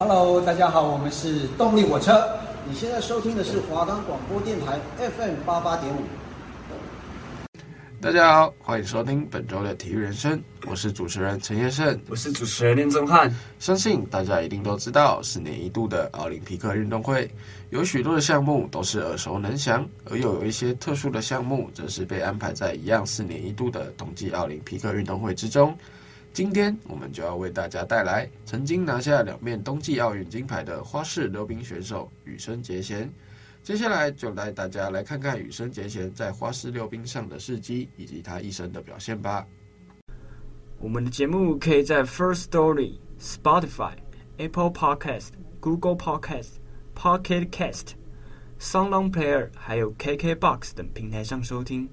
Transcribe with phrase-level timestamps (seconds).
[0.00, 2.24] Hello，大家好，我们是动力火车。
[2.64, 5.98] 你现在收听的是华冈广播电台 FM 八八点五。
[8.00, 13.28] 大家好，欢迎收听本周的体育人生，我是主持人陈业胜，我是主持人林宗翰。
[13.58, 17.28] 相信大家一定都知道，四年一度的奥林匹克运动会
[17.70, 25.76] 有许多的项目都是耳熟能详，而又有一些特殊的项目，则是被安排在一样四年一度的冬季奥林匹克运动会之中。
[26.32, 33.10] 今天我们就要为大家带来曾经拿下两面冬季奥运金牌的花式溜冰选手羽生结弦。
[33.64, 39.44] 接下来就带大家来看看羽生结弦在花式溜冰上的事迹以及他一生的表现吧。
[40.80, 43.94] 我们的节目可以在 First Story、Spotify、
[44.36, 46.50] Apple Podcast、Google Podcast、
[46.94, 47.88] Pocket Cast、
[48.60, 51.88] SoundOn Player 还有 KKBox 等平台上收听，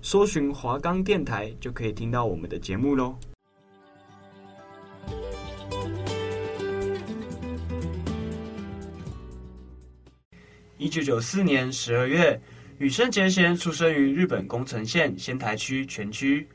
[0.00, 3.16] 搜寻华冈电台就可以听到我们的节目喽。
[10.80, 12.40] 一九九四年十二月，
[12.78, 16.48] 羽生结弦出生于日本宫城县仙台区全区。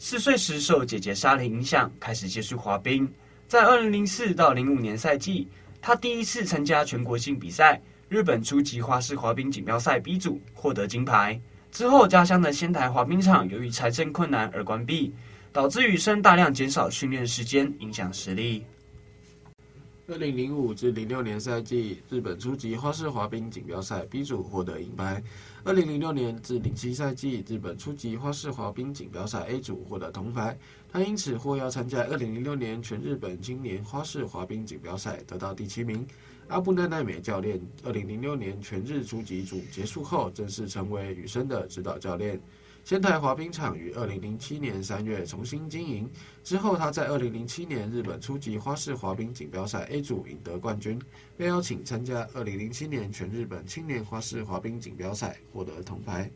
[0.00, 3.08] 四岁时受姐姐纱铃影响，开始接触滑冰。
[3.46, 5.46] 在二零零四到零五年赛季，
[5.80, 11.40] 他第一次参加全国性比赛——日本初级花式滑冰锦标赛 B 组，获得金牌。
[11.70, 15.14] 之后，家乡的仙台滑冰场由于财政困难而关闭，
[15.52, 18.64] 导致羽生大量减少训练时间，影响实力。
[20.10, 25.22] 二零零五至零六年赛季，日本初级花式滑冰锦标赛 B 组获得银牌。
[25.64, 30.58] 二零零六年至零七赛季，日本初级花式滑冰锦标赛 A 组获得铜牌。
[30.90, 36.06] 他因此获邀参加二零零六年全日本青年花式滑冰锦标赛，得到第七名。
[36.46, 42.40] 阿布奈奈美教练二零零六年全日初级组结束后，正式成为羽生的指导教练。
[42.88, 46.08] 仙台滑冰场于二零零七年三月重新经营
[46.42, 50.98] 之后，他在二零零七年日本初级花式滑冰锦标赛 A 组赢得冠军，
[51.36, 56.30] 被邀请参加二零零七年全日本青年花式滑冰锦标赛，获得铜牌。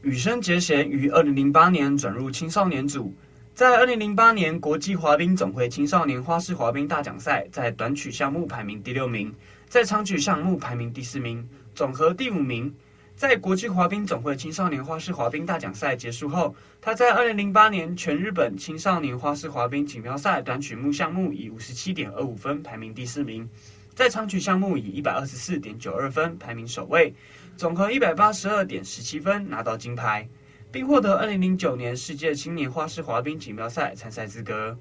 [0.00, 3.12] 羽生结弦于二零零八年转入青少年组，
[3.54, 9.30] 在二零零八年国际滑冰总会青少年花式滑冰大奖赛，在短曲项目排名第六名，
[9.68, 12.74] 在长曲项目排名第四名，总和第五名。
[13.20, 23.46] 在国际滑冰总会青少年花式滑冰大奖赛结束后，他在二零零八年全日本青少年花式滑冰锦标赛短曲目项目以五十七点二五分排名第四名，
[23.94, 27.12] 在长曲项目以一百二十四点九二分排名首位，
[27.58, 30.26] 总和一百八十二点十七分拿到金牌，
[30.72, 34.74] 并获得二零零九年世界青年花式滑冰锦标赛参赛资格。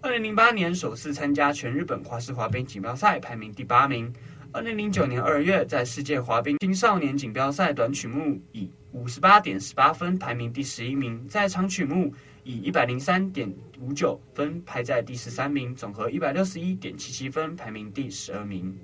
[0.00, 4.12] 二零零八年首次参加全日本花式滑冰锦标赛，排名第八名。
[4.52, 12.12] 二零零九年二月，在世界滑冰青少年锦标赛短曲目以五十八点十八分排名第十一名，在长曲目
[12.42, 18.76] 以一百零三点五九分排在第十三名，总和一百六十一点七七分排名第十二名。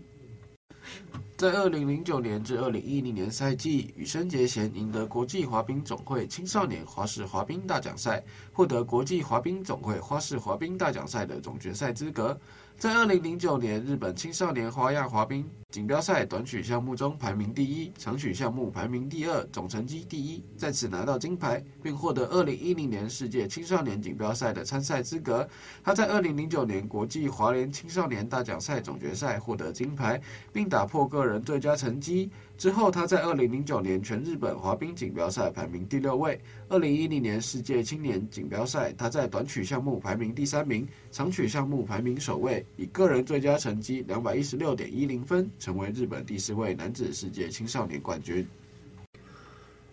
[1.37, 8.22] 在二零零九年至二零一零年赛季，羽生结弦赢得国际滑冰总会青少年花式滑冰大奖赛，
[8.53, 12.38] 获得国际滑冰总会花式滑冰大奖赛的总决赛资格。
[12.78, 25.48] 在二零零九年日本青少年花样滑冰锦标赛短曲项目中排名第一，长曲项目排名第二，总成绩第一，再次拿到金牌，并获得二零一零年世界青少年锦标赛的参赛资格。
[25.82, 30.20] 他在二零零九年国际华联青少年大奖赛总决赛获得金牌，
[30.53, 32.31] 并打破个人最佳成绩。
[32.58, 36.40] 之后，他在二零零九年全日本滑冰锦标赛排名第六位。
[36.70, 48.46] 二零一零年世界青年锦标赛，他在短曲项目排名第三名，长曲项目排名首位，以个人最佳成绩两百一十六点一零分，成为日本第四位男子世界青少年冠军。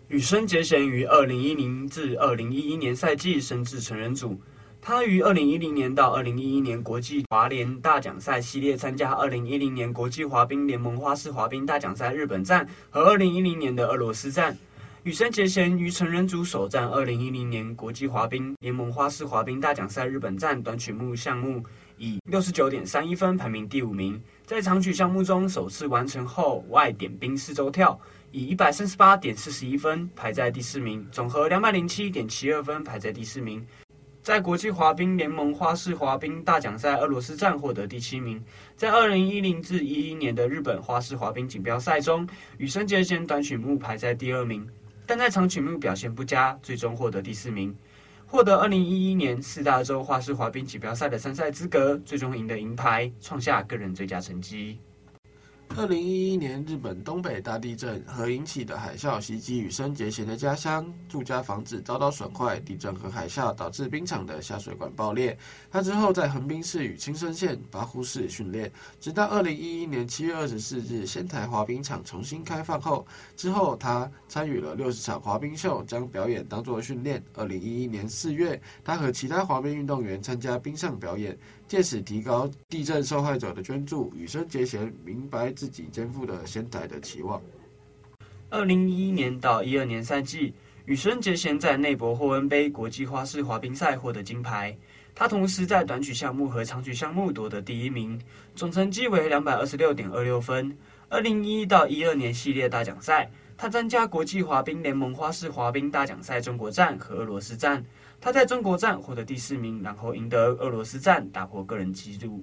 [0.08, 4.38] 羽生结弦于二零一零至二零一一年赛季升至成人组。
[4.86, 14.54] 他于二零一零年到二零一一年国际滑联大奖赛系列参加二零一零年国际滑冰联盟花式滑冰大奖赛日本站和二零一零年的俄罗斯站。
[15.04, 21.62] 羽生结弦于成人组首战二零一零年国际滑冰联盟花式滑冰大奖赛日本站短曲目项目，
[21.96, 24.22] 以六十九点三一分排名第五名。
[24.44, 27.98] 在长曲项目中首次完成后外点冰四周跳，
[28.32, 33.66] 以一百三十八点四十一分排在第四名，总和两百零七点七二分排在第四名。
[34.24, 38.42] 在国际滑冰联盟花式滑冰大奖赛俄罗斯站获得第七名。
[38.74, 42.26] 在二零一零至一一年的日本花式滑冰锦标赛中，
[42.56, 44.66] 羽生结弦短曲目排在第二名，
[45.04, 47.76] 但在长曲目表现不佳，最终获得第四名，
[48.26, 54.78] 获得二零一一年四大洲花式滑冰锦标赛的参赛资格，最终赢得银牌，创下个人最佳成绩。
[55.76, 62.60] 二零一一年日本东北大地震和引起的海啸袭击羽生结弦的家乡，住家房子遭到损坏。
[62.60, 65.36] 地震和海啸导致冰场的下水管爆裂。
[65.72, 73.04] 他之后在横滨市与青森县八户市训练，直到二零一一年七月二十四日仙台滑冰场重新开放后，
[73.36, 77.20] 之后他参与了六十场滑冰秀，将表演当作训练。
[77.34, 81.36] 二零一一年四月，他和其他滑冰运动员参加冰上表演。
[81.66, 87.40] 借此提高地震受害者的捐助，羽生结弦明白自己肩负的仙台的期望。
[88.50, 90.52] 二零一一年到一二年赛季，
[90.84, 94.76] 羽生结弦在内博霍恩杯国际花式滑冰赛获得金牌。
[95.16, 98.20] 他同时在短曲项目和长曲项目夺得第一名，
[98.54, 100.76] 总成绩为两百二十六点二六分。
[101.08, 107.84] 二零一一到一二年系列大奖赛，他参加国际滑冰联盟花式滑冰大奖赛中国站和俄罗斯站。
[108.24, 112.42] 他在中国站获得第四名，然后赢得俄罗斯站，打破个人纪录。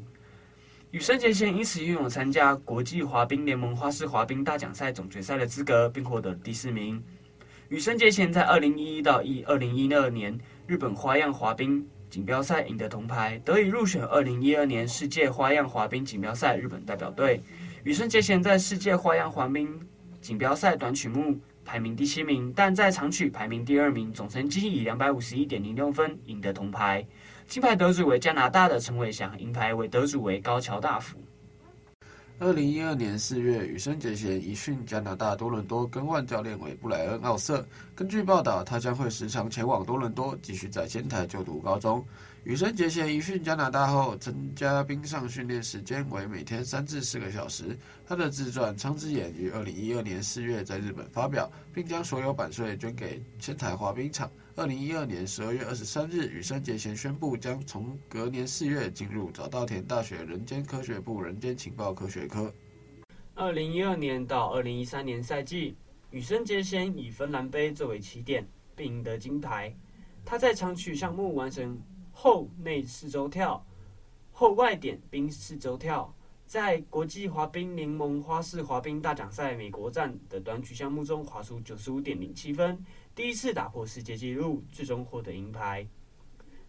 [0.91, 7.03] 羽生结弦因此拥有参加国际滑冰联盟花式滑冰大奖赛总决赛的资格，并获得第四名。
[7.69, 17.41] 羽生结弦在二零一一到一二零一二年日本花样滑冰锦标赛赢得铜牌，得以入选二零一二年世界花样滑冰锦标赛日本代表队。
[17.83, 19.81] 羽生结弦在世界花样滑冰
[20.21, 21.39] 锦标赛短曲目
[21.71, 27.01] 排名第七名，但在长曲排名第二名，总成绩以两百五十一点零六分赢得铜牌。
[27.47, 31.17] 金牌得主为加拿大的陈伟祥，银牌为得主为高桥大辅。
[32.39, 37.65] 二零一二年四月，羽生结弦移训加拿大多伦多，更换教练为布莱恩奥瑟。
[37.95, 42.03] 根据报道，他将会时常前往多伦多，继续在仙台就读高中。
[42.43, 47.77] 羽生结弦移训加拿大后，增加冰上训练时间为每天三至四个小时。
[48.03, 54.31] 他的自传《苍之眼》于二零一二年四月在日本发表，并将所有版税捐给千台滑冰场。
[54.55, 62.51] 二零一二年十二月二十三日，羽生结弦宣布将从隔年四月进入早稻田大学人间科学部人间情报科学科。
[63.35, 65.75] 二零一二年到二零一三年赛季，
[66.09, 69.71] 羽生结弦以芬兰杯作为起点，并赢得金牌。
[70.25, 71.79] 他在长曲项目完成。
[72.11, 73.65] 后内四周跳，
[74.31, 76.13] 后外点冰四周跳，
[76.45, 82.83] 在国际滑冰联盟花式滑冰大奖赛美国站的短曲项目中滑出九十五点零七分，
[83.15, 85.87] 第一次打破世界纪录，最终获得银牌。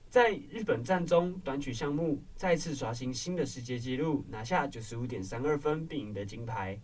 [0.08, 6.78] 在日本站中，短曲项目再次刷新新的世界纪录，拿下九十五点三二分，并赢得金牌。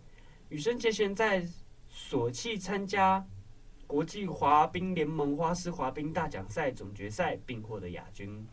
[0.49, 1.47] 羽生结弦在
[1.91, 3.27] 索契参加
[3.88, 8.46] 国际滑冰联盟花式滑冰大奖赛总决赛，并获得亚军。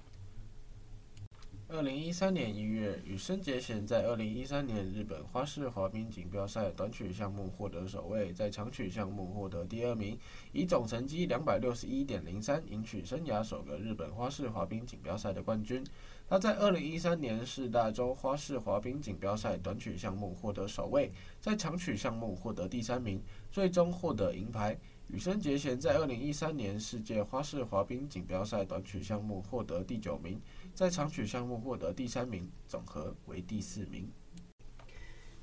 [1.68, 10.18] 二零一三年一月，羽生结弦在二零一三年日本花式滑冰锦标赛短曲项目获得首位，在长曲项目获得第二名，
[10.54, 15.84] 以总成绩两百六十一点零三赢取生涯首个日本花式滑冰锦标赛的冠军。
[16.30, 21.12] 他在二零一三年四大洲花式滑冰锦标赛短曲项目获得首位，
[21.42, 23.22] 在长曲项目获得第三名，
[23.52, 24.80] 最终获得银牌。
[25.08, 30.42] 羽生结弦在二零一三年世界花式滑冰锦标赛短曲项目获得第九名。
[30.74, 34.10] 在长曲项目获得第三名，总和为第四名。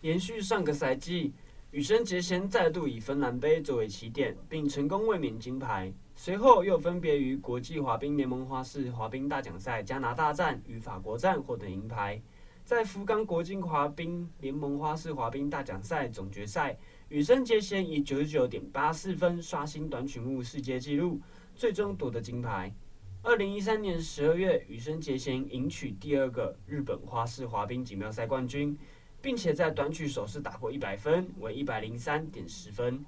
[0.00, 1.32] 延续上个赛季，
[1.70, 5.92] 羽生结弦再度以芬兰杯作为起点，并成功卫冕金牌。
[6.16, 12.20] 随后又分别于国际滑冰联盟花式滑冰大奖赛加拿大站与法国站获得银牌。
[12.64, 16.76] 在福冈国际滑冰联盟花式滑冰大奖赛总决赛，
[17.12, 21.20] 羽生结弦以九十九点八四分刷新短曲目世界纪录，
[21.54, 22.74] 最终夺得金牌。
[23.22, 28.74] 二零一三年十二月，羽生结弦赢取第二个日本花式滑冰锦标赛冠军，
[29.20, 33.04] 并且在短曲首次打破一百分，为一百零三点十分，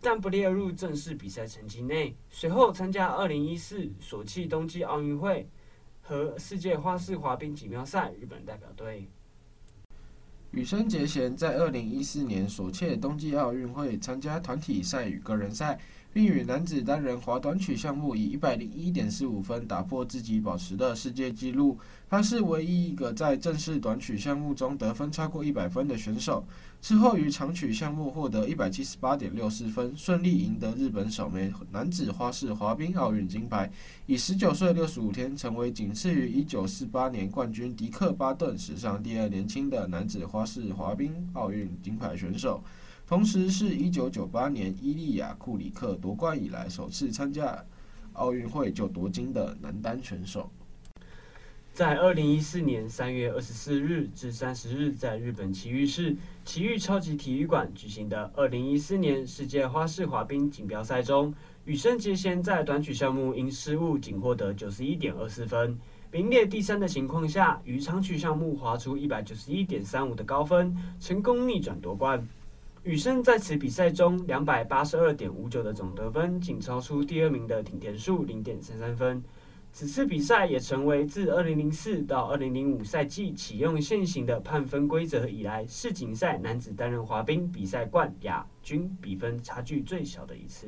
[0.00, 2.14] 但不列入正式比赛成绩内。
[2.30, 5.48] 随后参加二零一四索契冬季奥运会
[6.00, 9.10] 和世界花式滑冰锦标赛日本代表队。
[10.52, 15.78] 羽生结弦在二零一四年索契冬季奥运会参加团体赛与个人赛。
[16.12, 21.78] 并与男子单人滑短曲项目以一百零一点四五分打破自己保持的世界纪录。
[22.08, 26.44] 他是唯一一个在正式短曲项目中得分超过一百分的选手。
[26.82, 33.70] 之后于长曲项目获得一百七十八点六四分，顺利赢得日本首枚男子花式滑冰奥运金牌，
[34.06, 42.62] 以十九岁六十五天成为仅次于一九四八年冠军迪克巴顿史上第二年轻的男子花式滑冰奥运金牌选手。
[43.12, 47.62] 同时是一九九八年伊利亚库里克夺冠以来首次参加
[48.14, 50.50] 奥运会就夺金的男单选手。
[51.74, 56.16] 在二零一四年三月二十四日至三十日，在日本崎玉市
[56.46, 61.34] 埼玉超级体育馆举行的二零一四年世界花式滑冰锦标赛中，
[61.66, 65.78] 羽生结弦在短曲项目因失误仅获得九十一点二四分，
[66.10, 72.26] 名列第三的情况下，于长曲项目滑出一百九十一点三五的高分，成功逆转夺冠。
[72.84, 79.22] 羽生在此比赛中两百八十二点五九的总得分，仅超出第二名的町田树零点三三分。
[79.70, 90.66] 此次比赛也成为自二零零四到二零零五赛季启用现行的判分规则以来，世锦赛男子单人滑冰比赛冠亚军比分差距最小的一次。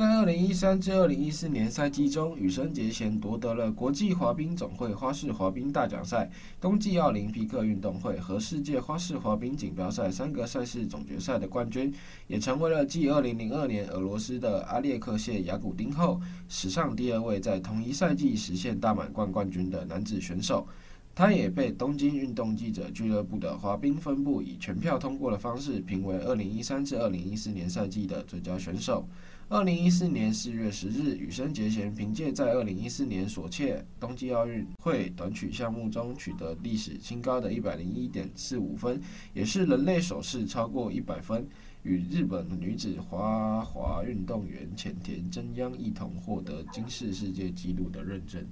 [0.00, 11.92] 在二零一三至二零一四年赛季中，羽生结弦夺得了国际滑冰总会花式滑冰大奖赛、冬季奥林匹克运动会和世界花式滑冰锦标赛三个赛事总决赛的冠军，
[12.28, 20.66] 也成为了继二零零二年俄罗斯的阿列克谢亚古丁后，史上第二位在同一赛季实现大满贯冠军的男子选手。
[21.14, 29.06] 他也被东京运动记者俱乐部的滑冰分部以全票通过的方式评为二零一三至二零一四年赛季的最佳选手。
[29.52, 39.02] 二零一四年四月十日，羽生结弦凭借在二零一四年索契冬季奥运会短曲项目中取得历史新高的一百零一点四五分，
[39.34, 41.44] 也是人类首次超过一百分，
[41.82, 48.46] 与日本女子花滑运动员浅田真央一同获得金氏世界纪录的认证。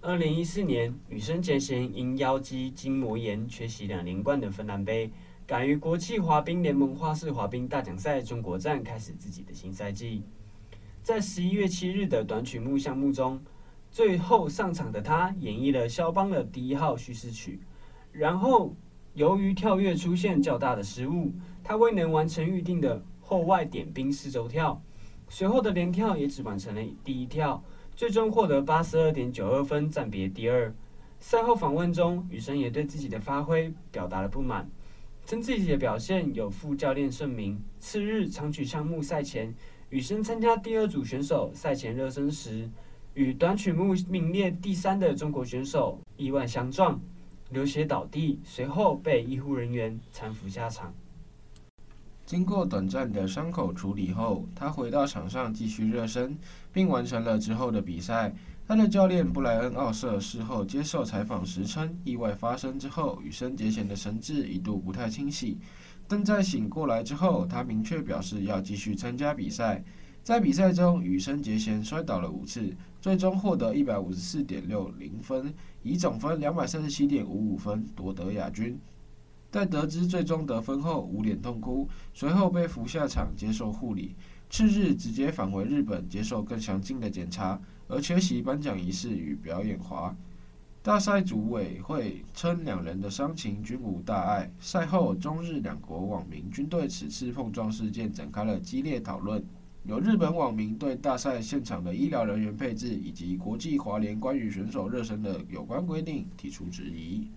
[0.00, 5.10] 二零一四年，羽生结弦因腰肌筋膜炎缺席两连冠的芬兰杯。
[5.46, 10.24] 敢于国际滑冰联盟花式滑冰大奖赛中国站开始自己的新赛季，
[11.04, 13.40] 在十一月七日的短曲目项目中，
[13.92, 17.60] 最后上场的他演绎了肖邦的第一号叙事曲，
[18.10, 18.74] 然后
[19.14, 24.82] 由于跳跃出现较大的失误，他未能完成预定的后外点冰四周跳，
[25.28, 27.62] 随后的连跳也只完成了第一跳，
[27.94, 30.74] 最终获得八十二点九二分，暂别第二。
[31.20, 34.68] 赛后访问中，羽生也对自己的发挥表达了不满。
[35.26, 37.60] 称自己的表现有副教练盛名。
[37.80, 39.52] 次日长曲项目赛前，
[39.90, 42.70] 羽生参加第二组选手赛前热身时，
[43.14, 47.00] 与短曲目名列第三的中国选手意外相撞，
[47.50, 50.94] 流血倒地，随后被医护人员搀扶下场。
[52.24, 56.38] 经过短暂的伤口处理后，他回到场上继续热身，
[56.72, 58.32] 并完成了之后的比赛。
[58.68, 65.56] 他的教练布莱恩·奥瑟事后接受采访时称，意外发生之后，羽生结弦的神志一度不太清晰，
[66.08, 69.84] 但在醒过来之后，他明确表示要继续参加比赛。
[70.24, 75.54] 在比赛中，羽生结弦摔倒了五次，最终获得一百五十四点六零分，
[75.84, 78.76] 以总分两百三十七点五五分夺得亚军。
[79.52, 84.16] 在得知最终得分后，捂脸痛哭，随后被扶下场接受护理。
[84.50, 87.60] 次日直接返回日本接受更详尽的检查。
[87.88, 90.14] 而缺席颁奖仪式与表演华。
[90.82, 94.48] 大赛组委会称两人的伤情均无大碍。
[94.60, 99.44] 赛后，中日两国网民均对此次碰撞事件展开了激烈讨论。
[99.82, 107.28] 有日本网民对大赛现场的医疗人员配置以及国际滑联关于选手热身的有关规定提出质疑。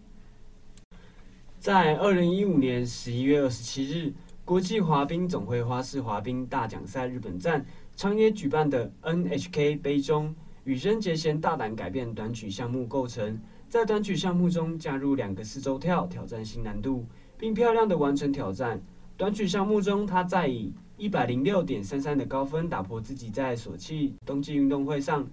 [1.60, 4.14] 在二零一五年十一月二十七日，
[4.50, 7.64] 国际滑冰总会花式滑冰大奖赛日本站。
[7.96, 13.40] 长野举办的 NHK 杯中，羽生结弦大胆改变短曲项目构成，
[13.70, 17.06] 在短曲项目中加入两个四周跳，挑战新难度，
[17.38, 18.82] 并漂亮的完成挑战。
[19.16, 25.28] 短曲项目中，他再以一百零六点三三的高分打破自己在索契冬季运动会上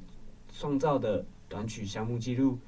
[0.54, 2.58] 创造的短曲项目纪录。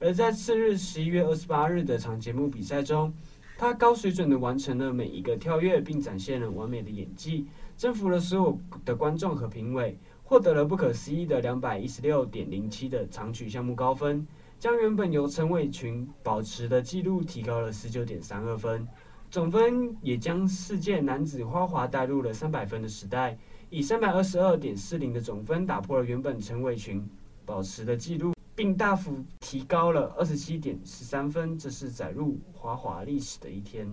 [0.00, 3.12] 而在次日十一月二十八日的长节目比赛中，
[3.60, 7.44] 他高水准的完成了每一个跳跃，并展现了完美的演技。
[7.76, 14.24] 征服了所有的观众和评委，获得了不可思议的两百一十六点零七的长曲项目高分，
[14.60, 18.86] 将原本由陈伟群保持的纪录提高了十九点三二分，
[19.28, 23.36] 总分也将世界男子花滑带入了三百分的时代，
[23.70, 27.04] 以三百二十二点四零的总分打破了原本陈伟群
[27.44, 33.88] 保持的纪录，并大幅提高了二十七点十三分，这是载入花滑历史的一天。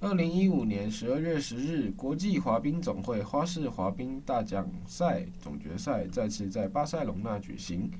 [0.00, 7.90] 二零一五年十二月十日，国际滑冰总会花式滑冰大奖赛总决赛再次在巴塞隆纳举行。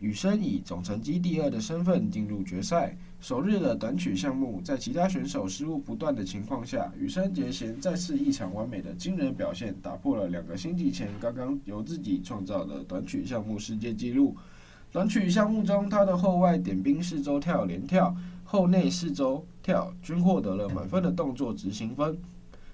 [0.00, 2.94] 羽生以总成绩第二的身份进入决赛。
[3.20, 14.36] 首日的短曲项目，在其他选手失误不断的情况下，羽生结弦再次一场完美的惊人表现，打破了两个星期前刚刚由自己创造的短曲项目世界纪录。
[14.94, 18.14] 短曲项目中，他的后外点冰四周跳连跳。
[18.44, 22.16] 后内四周跳均获得了满分的动作执行分，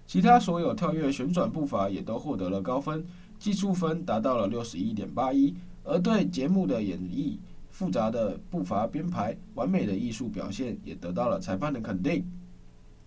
[0.07, 3.03] 其他所有跳跃旋转步伐也都获得了高分，
[3.39, 5.55] 技术分达到了六十一点八一。
[5.83, 7.39] 而对节目的演绎、
[7.71, 12.23] 复杂的步伐编排、完美的艺术表现也得到了裁判的肯定，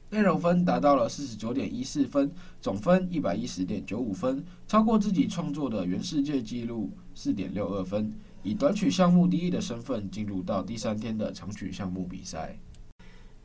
[0.10, 8.12] 内容分达到了四十九点一四分，总分一百一十点九五分，超过自己创作的原世界纪录四点六二分。
[8.46, 12.60] 以短曲项目第一的身份进入到第三天的长曲项目比赛。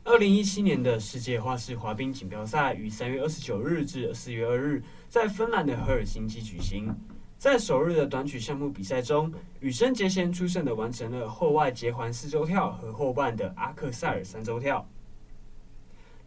[0.03, 6.93] 二零一七年的世界花式滑冰锦标赛于三月二十九日至四月二日在芬兰的赫尔辛基举行。
[7.37, 14.85] 在首日的短曲项目比赛中，羽生结弦出色的完成了后外结环四周跳和后半的阿克塞尔三周跳。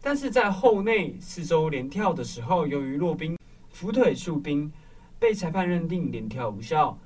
[0.01, 3.37] 但是在后内四周连跳的时候，由于落冰
[3.69, 4.71] 扶腿触冰，
[5.19, 6.97] 被裁判认定连跳无效，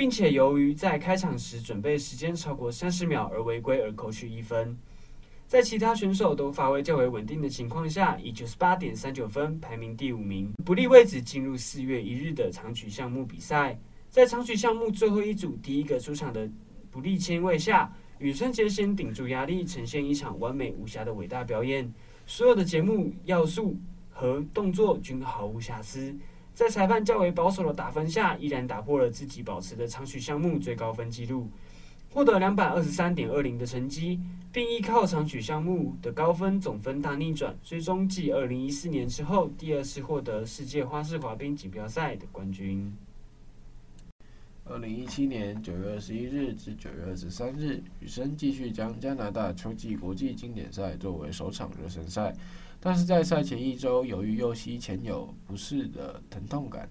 [0.00, 4.74] 并且由于在开场时准备时间超过三十秒而违规而扣去一分。
[5.46, 13.78] 在其他选手都发挥较为稳定的情况下，以九十八点三九分排名第五名，不利位置进入四月一日的长曲项目比赛。
[14.08, 16.50] 在长曲项目最后一组第一个出场的
[16.90, 21.92] 不利签位下，羽生结弦顶住压力，呈现一场完美无瑕的伟大表演。
[22.26, 23.76] 所有的节目要素
[24.08, 26.16] 和动作均毫无瑕疵，
[26.60, 31.48] 在裁判较为保守的打分下，依然打破了自己保持的长曲项目最高分纪录。
[32.10, 34.20] 获得两百二十三点二零的成绩，
[34.52, 42.92] 并依靠长曲项目的高分总分大逆转，最终继二零一四年之后第二次获得世界花式滑冰锦标赛的冠军。
[44.66, 52.34] 二零一七年九月二十一日至九月二十三日，羽生继续将加拿大秋季国际经典赛作为首场热身赛，
[52.80, 56.88] 但是在赛前一周，由于右膝前有不适的疼痛感，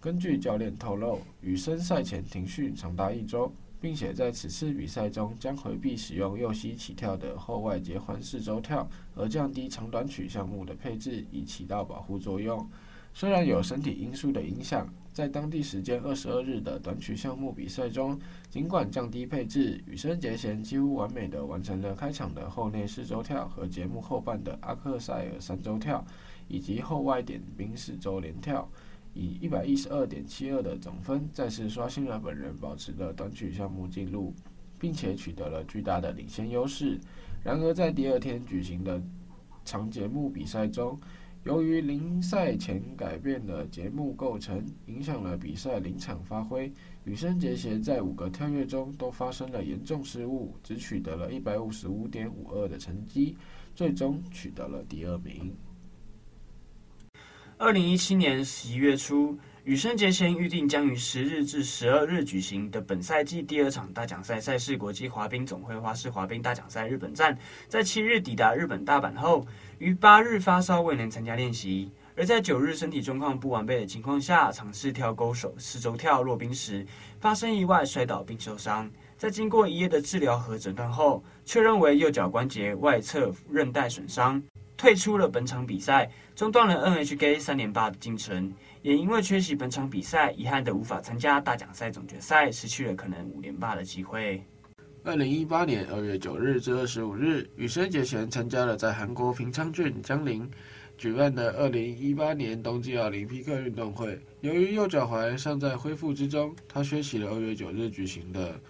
[0.00, 3.52] 根据教练透露，羽生赛前停训长达一周。
[3.80, 12.66] 并且在此次比赛中将回避使用右膝起跳的后外结环四周跳，而降低长短曲项目的配置，以起到保护作用。
[13.12, 18.18] 虽然有身体因素的影响，在当地时间二十二日的短曲项目比赛中，
[18.50, 26.04] 尽管降低配置，羽生结弦几乎完美的完成了开场的后内四周跳和节目后半的阿克塞尔三周跳，
[26.48, 28.68] 以及后外点冰四周连跳。
[29.14, 34.34] 以一百一十二点七二的总分，再次刷新了本人保持的短曲项目纪录，
[34.80, 36.98] 并且取得了巨大的领先优势。
[37.44, 39.00] 然而，在第二天举行的
[39.64, 40.98] 长节目比赛中，
[41.44, 46.72] 由于临赛前改变的节目构成，影响了比赛临场发挥。
[47.04, 53.36] 羽生结弦在五个跳跃中都发生了严重失误，只取得了一百五十五点五二的成绩，
[53.74, 55.54] 最终取得了第二名。
[57.58, 67.34] 二零一七年十一月初，羽生结弦预定将于十日至十二日举行的本赛季第二场大奖赛赛事——国际滑冰总会花式滑冰大奖赛日本站，
[67.66, 69.46] 在七日抵达日本大阪后，
[69.78, 76.86] 于八日发烧未能参加练习，而在九日身体状况不完备的情况下，尝试跳勾手四周跳落冰时
[77.18, 84.42] 发生意外摔倒并受伤，在经过一夜的治疗和诊断后，确认为右脚关节外侧韧带损伤。
[84.76, 88.52] 退出了本场比赛，中断了 NHK 三连霸的进程，
[88.84, 94.44] 也因为缺席本场比赛，遗憾的无法参加大奖赛总决赛，失去了可能五连霸的机会。
[95.02, 100.46] 二零一八年二月九日至二十五日，羽生结弦参加了在韩国平昌郡江陵
[100.98, 104.20] 举办的二零一八年冬季奥林匹克运动会。
[104.42, 108.60] 由于右脚踝尚在恢复之中，他缺席了二月九日举行的。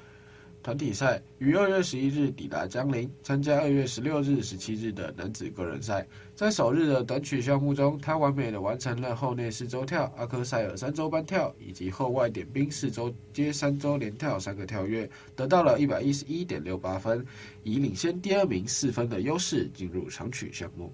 [0.64, 6.06] 团体赛于二月十一日抵达江陵，参加二月十六日、十七日的男子个人赛。
[6.34, 17.22] 在首日的短曲项目中，他完美的完成了后内四周跳、阿克塞尔三周半跳以及后外点冰四周接三周连跳三个跳跃，得到了一百一十一点六八分，
[17.62, 20.90] 以领先第二名四分的优势进入长曲项目。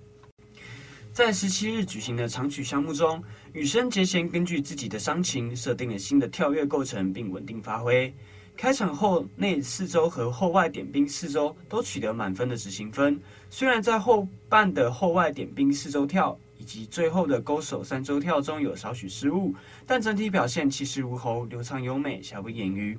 [1.12, 8.12] 在十七日举行的长曲项目中，羽生结弦根据自己的伤情设定了新的跳跃构成，并稳定发挥。
[8.60, 13.18] 开场后内四周和后外点冰四周都取得满分的执行分，
[13.48, 19.54] 虽然在后半的后外点冰四周跳以及最后的勾手三周跳中有少许失误，
[19.86, 22.98] 但整体表现气势如虹，流畅优美，瑕不掩瑜。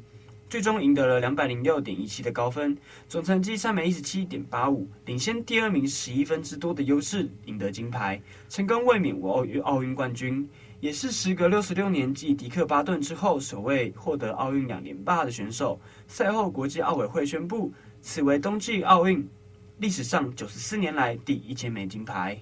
[0.49, 2.75] 最终赢得了两百零六点一七的高分，
[3.07, 8.19] 总成绩三百一十七点八五，领先第二名十一分之多的优势，赢得金牌，
[8.49, 10.49] 成功卫冕奥运奥运冠军。
[10.81, 15.79] 也是时隔六十六年继迪克巴顿之后，首位获得奥运两连霸的选手。
[16.07, 19.23] 赛后，国际奥委会宣布，此为冬季奥运
[19.77, 22.41] 历史上九十四年来第一千枚金牌。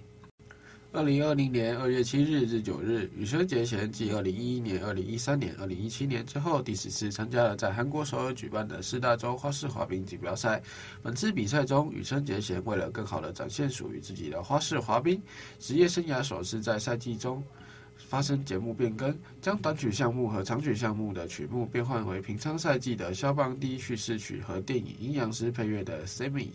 [0.94, 10.64] 二零二零年二月七日至九日，羽生结弦继二零一一年、二零一三年、二零一七年之后，第十次参加了在韩国首尔举办的四大洲花式滑冰锦标赛。
[11.04, 15.22] 本次比赛中，羽生结弦为了更好地展现属于自己的花式滑冰，
[15.60, 17.44] 职业生涯首次在赛季中。
[18.10, 26.46] 发生节目变更，将短曲项目和长曲项目的曲目变换为平昌赛季的肖邦第一叙事曲和电影《阴阳师》配乐的《Semi》，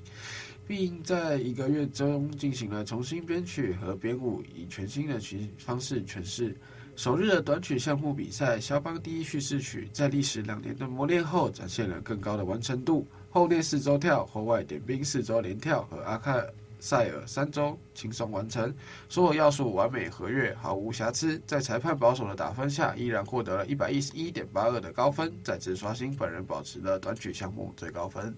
[0.66, 6.56] 并在一个月中进行了重新编曲和编舞，以全新的曲方式诠释。
[6.96, 13.06] 首日的短曲项目比赛，肖邦第一叙事曲在历时两年的磨练后，展现了更高的完成度。
[13.30, 16.52] 后面四周跳、后外点冰四周连跳和阿克
[16.84, 18.70] 塞尔三周轻松完成，
[19.08, 21.40] 所有要素完美合跃，毫无瑕疵。
[21.46, 28.36] 在裁判保守的打分下，依然获得了一百一十一点八二的高分，再次刷新本人保持的短曲项目最高分。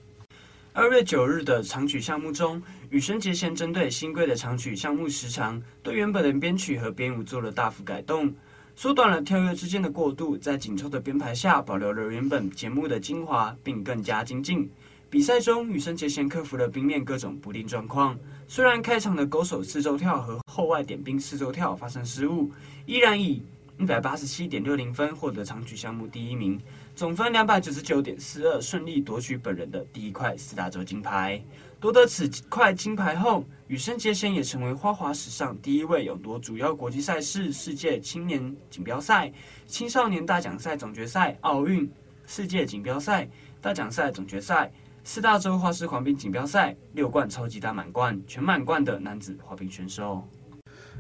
[0.72, 8.32] 二月九日的长曲项目中，羽生结弦针对新贵的长曲项目时长，对原本的编曲和编舞做了大幅改动，
[8.76, 14.70] 缩短了跳跃之间的过渡，在紧凑的编排下，保留了原本节目的精华，并更加精进。
[15.16, 22.50] 比赛中，羽生结弦克服了冰面各种不利状况，虽然开场的勾手四周跳和后外点冰四周跳发生失误，
[22.84, 23.42] 依然以
[23.78, 26.60] 一百八十七点六零分获得长曲项目第一名。
[26.94, 31.42] 总分两百九十九点四二，顺利夺取本人的第一块四大洲金牌。
[31.80, 39.32] 夺得此块金牌后，羽生结弦也成为花滑史上第一位勇夺主要国际赛事世界青年锦标赛、
[39.66, 41.90] 青少年大奖赛总决赛、奥运、
[42.26, 43.26] 世界锦标赛、
[43.62, 44.70] 大奖赛总决赛、
[45.08, 50.20] 四大洲花式滑冰锦标赛六冠超级大满贯、全满贯的男子滑冰选手。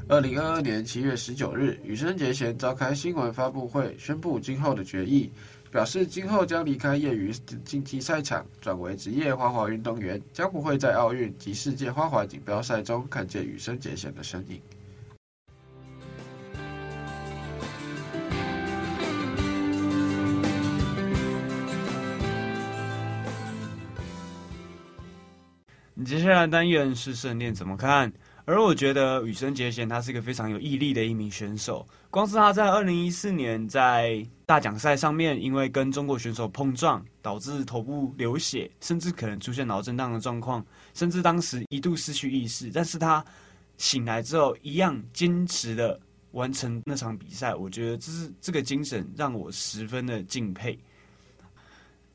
[0.08, 5.28] 二零二二年七月十九日，羽生结弦召开新闻发布会，宣布今后的决议。
[5.72, 7.32] 表示今后将离开业余
[7.64, 14.60] 竞技赛场，转为职业花滑运动员，将不会在奥运及世界花滑锦标赛中看见羽生结弦的身影。
[25.98, 28.12] 你接下来单元是圣殿怎么看？
[28.44, 31.88] 而我觉得羽生结弦他是一个非常有毅力的一名选手。
[32.10, 42.70] 光是他在二零一四年在大奖赛上面，因为跟中国选手碰撞，导致头部流血，甚至可能出现脑震荡的状况，甚至当时一度失去意识。
[42.70, 43.24] 但是他
[43.78, 45.98] 醒来之后，一样坚持的
[46.32, 47.54] 完成那场比赛。
[47.54, 50.78] 我觉得这是这个精神让我十分的敬佩。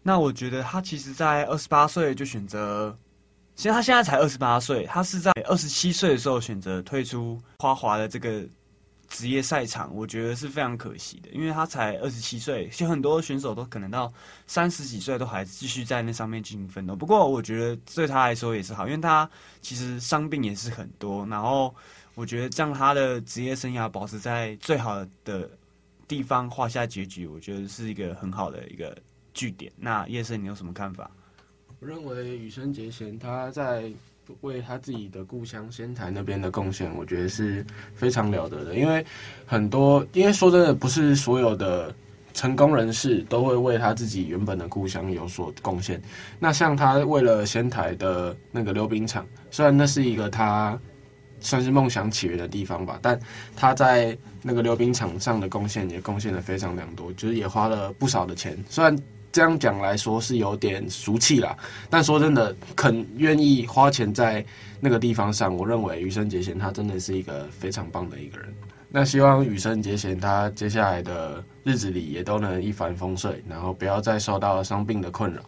[0.03, 2.95] 那我觉得他其实，在二十八岁就选择。
[3.55, 8.43] 其实他现在才二十八岁，他是在二十七岁的时候选择退出花滑的这个
[9.07, 14.11] 职业赛场，我觉得是非常可惜的，因为他才二十七岁，其实很多选手都可能到
[14.47, 16.95] 三十几岁都还继续在那上面进行奋斗。
[16.95, 19.29] 不过我觉得对他来说也是好，因为他
[19.61, 21.75] 其实伤病也是很多，然后
[22.15, 25.49] 我觉得让他的职业生涯保持在最好的
[26.07, 28.97] 地方画下结局，我觉得是一个很好的一个
[29.33, 29.71] 据点。
[29.75, 31.11] 那叶生，你有什么看法？
[31.81, 33.91] 我认为羽生结弦他在
[34.41, 37.65] 为他自己的故乡仙台那边的贡献，我觉得是
[37.95, 38.75] 非常了得的。
[38.75, 39.03] 因为
[39.47, 41.93] 很多，因为说真的，不是所有的
[42.35, 45.99] 成功人士都会为他自己原本的故乡有所贡献。
[46.37, 50.79] 那像他为了仙台的那个溜冰场，虽然那是一个他
[51.39, 53.19] 算是梦想起源的地方吧，但
[53.55, 58.55] 他在那个溜冰场上的贡献也贡献了非常良多，就是也花了不少的钱。
[58.69, 58.95] 虽然
[59.31, 61.57] 这样讲来说是有点俗气啦，
[61.89, 64.45] 但说真的，肯愿意花钱在
[64.81, 68.53] 那个地方上，我认为羽生结弦他真的是一个非常棒的一个人。
[68.89, 75.41] 那希望羽生结弦他接下来的日子里也都能一帆风顺，然后不要再受到伤病的困扰。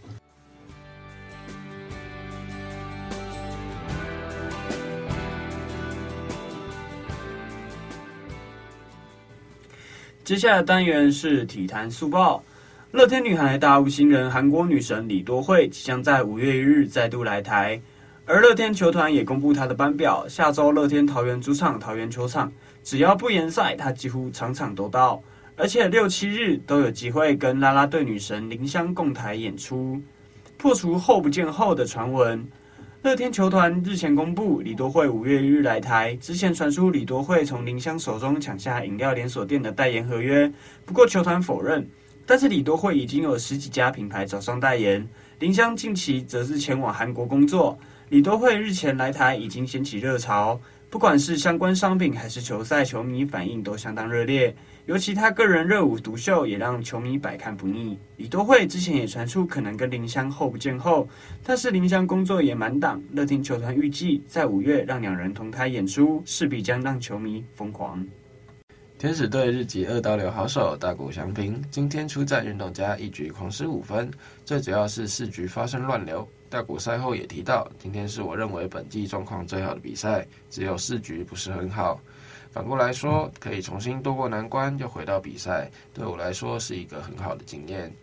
[10.23, 12.41] 接下来的单元是体坛速报。
[12.93, 17.81] 乐天女孩大物新人韩国女神李多慧即将在五月一日再度来台，
[18.23, 20.27] 而乐天球团也公布她的班表。
[20.27, 22.53] 下周乐天桃园主场桃园球场，
[22.83, 25.19] 只要不延赛，她几乎场场都到，
[25.55, 29.99] 而且六七日都有机会跟啦啦队女神林香共台演出，
[30.55, 32.47] 破除后不见后的传闻。
[33.01, 40.53] 乐天球团日前公布李多慧五月一日来台，之前传出李多慧从林香手中抢下饮料连锁店的代言合约，
[40.85, 41.89] 不过球团否认。
[42.25, 45.07] 但是李多慧已经有十几家品牌找上代言，
[45.39, 47.77] 林湘近期则是前往韩国工作。
[48.09, 50.59] 李多慧日前来台已经掀起热潮，
[50.89, 54.55] 不管是相关商品还是球赛，球迷反应都相当热烈。
[54.85, 57.97] 尤其他个人热舞独秀也让球迷百看不腻。
[58.17, 61.07] 李多慧之前也传出可能跟林湘后不见后，
[61.43, 68.05] 但是林湘工作也满档，乐天球团预计在五月让两人同台演出，势必将让球迷疯狂。
[69.03, 74.09] 天使队日籍二刀流好手大谷翔平今天出战运动家，一局狂失五分，
[74.45, 76.25] 最主要是四局发生乱流。
[76.49, 81.99] 大谷赛后也提到，今天是我认为本季状况最好的比赛，只有四局不是很好。
[82.49, 87.93] 反过来说，可以重新渡过难关，又回到比赛，对我来说是一个很好的经验。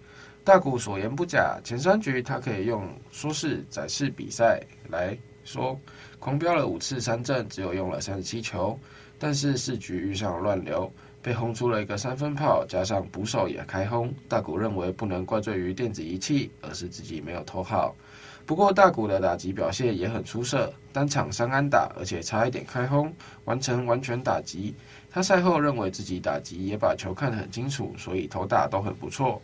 [0.45, 4.61] 大谷所言不假，前三局他可以用说是展示比赛
[4.91, 5.81] 来说，
[6.21, 8.79] 狂飙了五次三振，只有用了三十七球。
[9.19, 17.95] 但是四局遇上乱流，被轰出了一个三分炮，加上捕手也开轰，大谷认为不能怪罪于电子仪器，而是自己没有投好。
[18.47, 23.13] 不过大谷的打击表现也很出色，单场三安打，而且差一点开轰，
[23.45, 24.75] 完成完全打击。
[25.11, 29.41] 他赛后认为自己打击也把球看得很清楚，所以投打都很不错。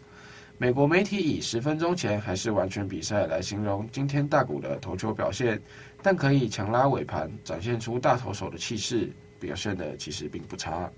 [0.58, 5.60] 美国媒体以十分钟前还是完全比赛来形容今天大谷的投球表现，
[6.02, 10.90] 但可以强拉尾盘，展现出大投手的气势，表现的其实并不差。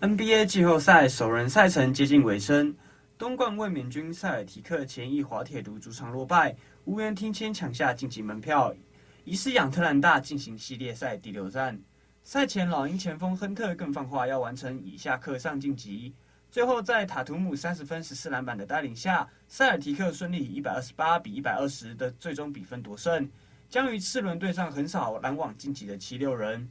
[0.00, 2.74] NBA 季后赛首轮赛程接近尾声，
[3.16, 8.74] 东冠卫冕军塞尔提克前役滑铁卢主场落败，无缘提前抢下晋级门票，
[9.22, 11.80] 疑似亚特兰大进行系列赛第六战。
[12.24, 16.12] 赛前老鹰前锋亨特更放话要完成以下克上晋级。
[16.50, 23.28] 最后在塔图姆三十分十四篮板的带领下，塞尔提克顺利以一百二十八比一百二十的最终比分夺胜，
[23.68, 26.66] 将于次轮对上横扫篮网晋级的七六人。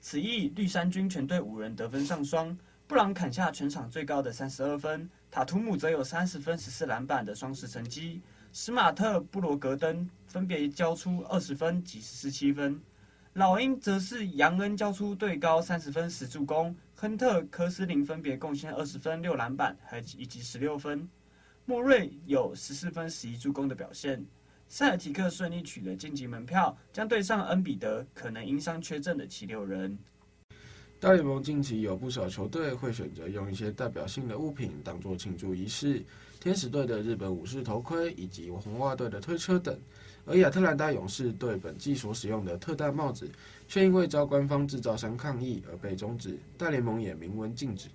[0.00, 2.56] 此役绿衫军全队五人得分上双。
[2.86, 8.20] 布朗砍下全场最高的三十二分，塔图姆则有三十分、十四篮板的双十成绩。
[8.52, 12.78] 史马特、布罗格登分别交出二十分及十七分。
[13.32, 21.08] 老鹰则是杨恩交出队高三十分、十助攻，亨特、科斯林分别贡献二十分、六篮板，和以及十六分。
[21.64, 24.24] 莫瑞有十四分、十一助攻的表现。
[24.68, 29.98] 塞尔提克顺利取得晋级门票，将对上恩比德可能因伤缺阵的七六人。
[31.00, 36.04] 大联盟近期有不少球队会选择用一些代表性的物品当做庆祝仪式，
[36.38, 39.76] 天使队的日本武士头盔以及红袜队的推车等。
[40.24, 43.28] 而亚特兰大勇士队本季所使用的特大帽子，
[43.66, 47.88] 却因为遭官方制造商抗议而被终止，大联盟也明文禁止。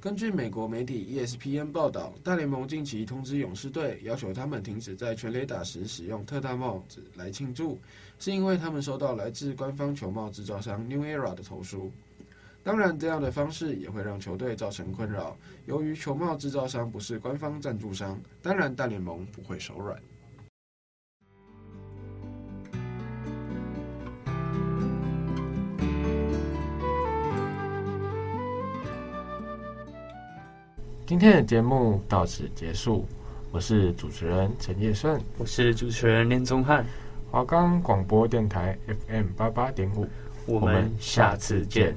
[0.00, 7.78] 根据美国媒体 ESPN 报道，大联盟近期通知勇士队，要求他们停止在全垒打时使用特大帽子来庆祝，
[8.18, 11.90] 是因为他们收到来自官方球帽制造商 New Era 的投诉。
[12.62, 15.36] 当然，这样的方式也会让球队造成困扰。
[15.66, 19.98] 由于球帽制造商不是官方赞助商，当然大联盟不会手软。
[31.14, 33.06] 今天的节目到此结束，
[33.52, 36.84] 我是主持人陈业顺，我是主持人连宗翰，
[37.30, 40.08] 华冈广播电台 FM 八八点五，
[40.44, 41.94] 我们下次见。